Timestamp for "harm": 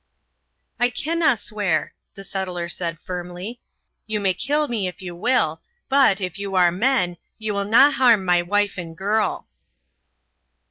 7.91-8.25